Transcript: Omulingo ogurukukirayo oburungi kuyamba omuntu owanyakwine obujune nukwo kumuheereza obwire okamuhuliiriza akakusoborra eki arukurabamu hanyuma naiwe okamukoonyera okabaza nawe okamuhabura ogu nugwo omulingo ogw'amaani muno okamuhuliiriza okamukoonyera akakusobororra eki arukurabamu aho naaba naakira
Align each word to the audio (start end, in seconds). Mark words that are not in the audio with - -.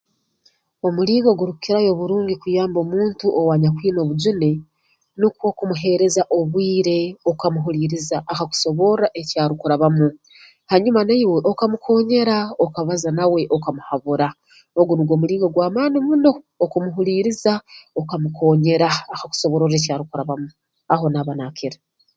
Omulingo 0.87 1.27
ogurukukirayo 1.31 1.89
oburungi 1.91 2.35
kuyamba 2.41 2.77
omuntu 2.85 3.25
owanyakwine 3.39 3.99
obujune 4.01 4.51
nukwo 5.19 5.47
kumuheereza 5.57 6.21
obwire 6.37 6.97
okamuhuliiriza 7.31 8.17
akakusoborra 8.31 9.07
eki 9.19 9.35
arukurabamu 9.43 10.07
hanyuma 10.71 11.01
naiwe 11.07 11.37
okamukoonyera 11.51 12.37
okabaza 12.63 13.09
nawe 13.17 13.41
okamuhabura 13.55 14.27
ogu 14.79 14.91
nugwo 14.95 15.13
omulingo 15.15 15.45
ogw'amaani 15.47 15.97
muno 16.07 16.31
okamuhuliiriza 16.63 17.53
okamukoonyera 17.99 18.89
akakusobororra 19.13 19.75
eki 19.79 19.89
arukurabamu 19.91 20.47
aho 20.93 21.05
naaba 21.09 21.33
naakira 21.37 21.77